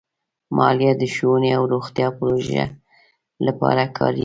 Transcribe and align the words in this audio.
مالیه 0.57 0.93
د 1.01 1.03
ښوونې 1.13 1.49
او 1.57 1.63
روغتیا 1.73 2.07
پروژو 2.17 2.63
لپاره 3.45 3.83
کارېږي. 3.97 4.19